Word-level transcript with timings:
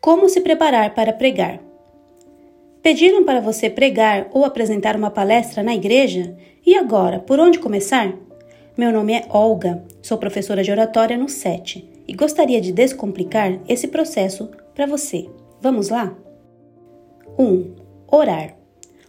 Como 0.00 0.30
se 0.30 0.40
preparar 0.40 0.94
para 0.94 1.12
pregar? 1.12 1.60
Pediram 2.82 3.22
para 3.22 3.38
você 3.38 3.68
pregar 3.68 4.28
ou 4.32 4.46
apresentar 4.46 4.96
uma 4.96 5.10
palestra 5.10 5.62
na 5.62 5.74
igreja? 5.74 6.34
E 6.64 6.74
agora, 6.74 7.18
por 7.18 7.38
onde 7.38 7.58
começar? 7.58 8.14
Meu 8.78 8.90
nome 8.90 9.12
é 9.12 9.26
Olga, 9.28 9.84
sou 10.00 10.16
professora 10.16 10.62
de 10.62 10.70
oratória 10.70 11.18
no 11.18 11.28
SET 11.28 11.86
e 12.08 12.14
gostaria 12.14 12.62
de 12.62 12.72
descomplicar 12.72 13.60
esse 13.68 13.88
processo 13.88 14.48
para 14.74 14.86
você. 14.86 15.28
Vamos 15.60 15.90
lá? 15.90 16.16
1. 17.38 17.44
Um, 17.44 17.74
orar. 18.10 18.56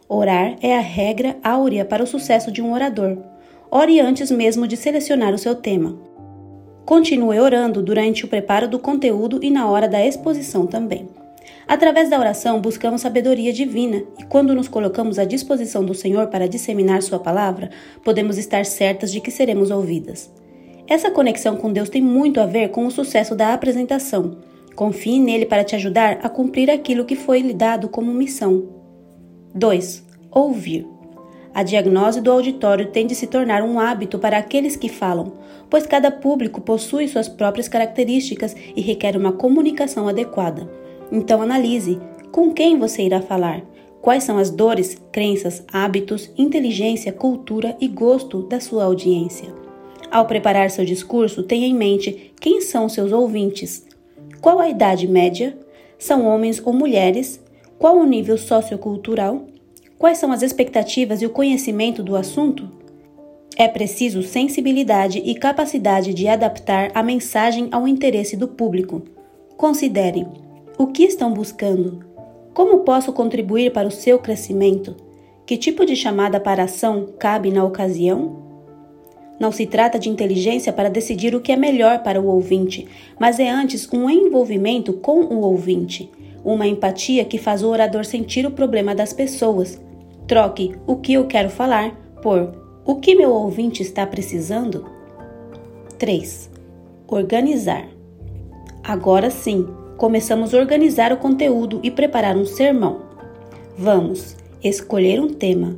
Orar 0.09 0.57
é 0.61 0.75
a 0.75 0.81
regra 0.81 1.37
áurea 1.41 1.85
para 1.85 2.03
o 2.03 2.07
sucesso 2.07 2.51
de 2.51 2.61
um 2.61 2.73
orador. 2.73 3.17
Ore 3.71 4.01
antes 4.01 4.29
mesmo 4.29 4.67
de 4.67 4.75
selecionar 4.75 5.33
o 5.33 5.37
seu 5.37 5.55
tema. 5.55 5.97
Continue 6.91 7.39
orando 7.39 7.81
durante 7.81 8.25
o 8.25 8.27
preparo 8.27 8.67
do 8.67 8.77
conteúdo 8.77 9.39
e 9.41 9.49
na 9.49 9.65
hora 9.65 9.87
da 9.87 10.05
exposição 10.05 10.67
também. 10.67 11.07
Através 11.65 12.09
da 12.09 12.19
oração, 12.19 12.59
buscamos 12.59 12.99
sabedoria 12.99 13.53
divina 13.53 14.03
e, 14.19 14.25
quando 14.25 14.53
nos 14.53 14.67
colocamos 14.67 15.17
à 15.17 15.23
disposição 15.23 15.85
do 15.85 15.93
Senhor 15.93 16.27
para 16.27 16.49
disseminar 16.49 17.01
Sua 17.01 17.17
palavra, 17.17 17.69
podemos 18.03 18.37
estar 18.37 18.65
certas 18.65 19.09
de 19.09 19.21
que 19.21 19.31
seremos 19.31 19.71
ouvidas. 19.71 20.29
Essa 20.85 21.09
conexão 21.09 21.55
com 21.55 21.71
Deus 21.71 21.87
tem 21.87 22.01
muito 22.01 22.41
a 22.41 22.45
ver 22.45 22.71
com 22.71 22.85
o 22.85 22.91
sucesso 22.91 23.35
da 23.35 23.53
apresentação. 23.53 24.39
Confie 24.75 25.17
nele 25.17 25.45
para 25.45 25.63
te 25.63 25.77
ajudar 25.77 26.19
a 26.21 26.27
cumprir 26.27 26.69
aquilo 26.69 27.05
que 27.05 27.15
foi 27.15 27.39
lhe 27.39 27.53
dado 27.53 27.87
como 27.87 28.13
missão. 28.13 28.67
2. 29.55 30.03
Ouvir. 30.29 30.85
A 31.53 31.63
diagnose 31.63 32.21
do 32.21 32.31
auditório 32.31 32.87
tem 32.87 33.05
de 33.05 33.13
se 33.13 33.27
tornar 33.27 33.61
um 33.61 33.79
hábito 33.79 34.17
para 34.17 34.37
aqueles 34.37 34.75
que 34.77 34.87
falam, 34.87 35.33
pois 35.69 35.85
cada 35.85 36.09
público 36.09 36.61
possui 36.61 37.07
suas 37.07 37.27
próprias 37.27 37.67
características 37.67 38.55
e 38.75 38.81
requer 38.81 39.17
uma 39.17 39.33
comunicação 39.33 40.07
adequada. 40.07 40.69
Então 41.11 41.41
analise 41.41 41.99
com 42.31 42.53
quem 42.53 42.79
você 42.79 43.03
irá 43.03 43.21
falar, 43.21 43.61
quais 44.01 44.23
são 44.23 44.37
as 44.37 44.49
dores, 44.49 44.97
crenças, 45.11 45.63
hábitos, 45.71 46.31
inteligência, 46.37 47.11
cultura 47.11 47.75
e 47.81 47.87
gosto 47.87 48.43
da 48.43 48.59
sua 48.59 48.85
audiência. 48.85 49.53
Ao 50.09 50.25
preparar 50.25 50.69
seu 50.71 50.85
discurso, 50.85 51.43
tenha 51.43 51.67
em 51.67 51.73
mente 51.73 52.33
quem 52.39 52.61
são 52.61 52.87
seus 52.87 53.11
ouvintes, 53.11 53.85
qual 54.41 54.59
a 54.59 54.69
idade 54.69 55.07
média, 55.07 55.57
são 55.99 56.25
homens 56.25 56.61
ou 56.65 56.73
mulheres, 56.73 57.41
qual 57.77 57.97
o 57.97 58.05
nível 58.05 58.37
sociocultural, 58.37 59.45
Quais 60.01 60.17
são 60.17 60.31
as 60.31 60.41
expectativas 60.41 61.21
e 61.21 61.27
o 61.27 61.29
conhecimento 61.29 62.01
do 62.01 62.15
assunto? 62.15 62.67
É 63.55 63.67
preciso 63.67 64.23
sensibilidade 64.23 65.19
e 65.19 65.35
capacidade 65.35 66.11
de 66.11 66.27
adaptar 66.27 66.89
a 66.95 67.03
mensagem 67.03 67.69
ao 67.71 67.87
interesse 67.87 68.35
do 68.35 68.47
público. 68.47 69.03
Considere: 69.55 70.25
o 70.75 70.87
que 70.87 71.03
estão 71.03 71.31
buscando? 71.31 72.03
Como 72.51 72.79
posso 72.79 73.13
contribuir 73.13 73.73
para 73.73 73.87
o 73.87 73.91
seu 73.91 74.17
crescimento? 74.17 74.95
Que 75.45 75.55
tipo 75.55 75.85
de 75.85 75.95
chamada 75.95 76.39
para 76.39 76.63
ação 76.63 77.09
cabe 77.19 77.51
na 77.51 77.63
ocasião? 77.63 78.37
Não 79.39 79.51
se 79.51 79.67
trata 79.67 79.99
de 79.99 80.09
inteligência 80.09 80.73
para 80.73 80.89
decidir 80.89 81.35
o 81.35 81.41
que 81.41 81.51
é 81.51 81.55
melhor 81.55 82.01
para 82.01 82.19
o 82.19 82.25
ouvinte, 82.25 82.87
mas 83.19 83.39
é 83.39 83.51
antes 83.51 83.87
um 83.93 84.09
envolvimento 84.09 84.93
com 84.93 85.19
o 85.25 85.41
ouvinte, 85.41 86.09
uma 86.43 86.65
empatia 86.65 87.23
que 87.23 87.37
faz 87.37 87.61
o 87.61 87.69
orador 87.69 88.03
sentir 88.03 88.47
o 88.47 88.51
problema 88.51 88.95
das 88.95 89.13
pessoas, 89.13 89.79
Troque 90.31 90.73
o 90.87 90.95
que 90.95 91.11
eu 91.11 91.27
quero 91.27 91.49
falar 91.49 91.91
por 92.21 92.53
o 92.85 92.95
que 93.01 93.13
meu 93.15 93.31
ouvinte 93.31 93.83
está 93.83 94.07
precisando. 94.07 94.85
3. 95.99 96.49
Organizar. 97.05 97.89
Agora 98.81 99.29
sim, 99.29 99.67
começamos 99.97 100.53
a 100.53 100.57
organizar 100.57 101.11
o 101.11 101.17
conteúdo 101.17 101.81
e 101.83 101.91
preparar 101.91 102.37
um 102.37 102.45
sermão. 102.45 103.01
Vamos 103.77 104.37
escolher 104.63 105.19
um 105.19 105.27
tema, 105.27 105.77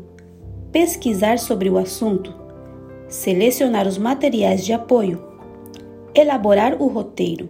pesquisar 0.72 1.39
sobre 1.39 1.67
o 1.67 1.79
assunto, 1.79 2.31
selecionar 3.07 3.88
os 3.88 3.97
materiais 3.97 4.63
de 4.63 4.72
apoio, 4.72 5.19
elaborar 6.13 6.79
o 6.79 6.85
roteiro, 6.85 7.50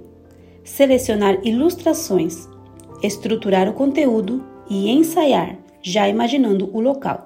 selecionar 0.63 1.37
ilustrações, 1.43 2.47
estruturar 3.03 3.67
o 3.67 3.73
conteúdo 3.73 4.41
e 4.69 4.89
ensaiar 4.89 5.62
já 5.83 6.09
imaginando 6.09 6.69
o 6.73 6.79
local. 6.79 7.25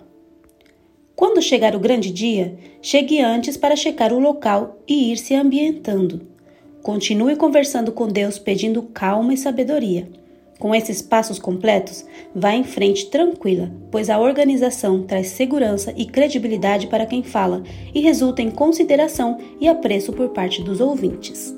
Quando 1.16 1.42
chegar 1.42 1.76
o 1.76 1.80
grande 1.80 2.12
dia, 2.12 2.58
chegue 2.82 3.22
antes 3.22 3.56
para 3.56 3.76
checar 3.76 4.12
o 4.12 4.20
local 4.20 4.80
e 4.88 5.12
ir 5.12 5.18
se 5.18 5.34
ambientando. 5.34 6.28
Continue 6.84 7.36
conversando 7.36 7.92
com 7.92 8.08
Deus 8.08 8.38
pedindo 8.38 8.84
calma 8.84 9.34
e 9.34 9.38
sabedoria. 9.38 10.10
Com 10.60 10.74
esses 10.74 11.02
passos 11.02 11.38
completos, 11.38 12.04
vá 12.34 12.54
em 12.54 12.64
frente 12.64 13.08
tranquila, 13.08 13.72
pois 13.92 14.10
a 14.10 14.20
organização 14.20 15.04
traz 15.04 15.28
segurança 15.28 15.94
e 15.96 16.06
credibilidade 16.06 16.88
para 16.88 17.06
quem 17.06 17.22
fala 17.22 17.64
e 17.94 18.02
resulta 18.02 18.42
em 18.42 18.50
consideração 18.50 19.38
e 19.62 19.68
apreço 19.68 20.12
por 20.14 20.30
parte 20.30 20.64
dos 20.64 20.82
ouvintes. 20.82 21.56